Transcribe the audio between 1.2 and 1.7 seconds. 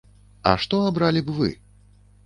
б вы?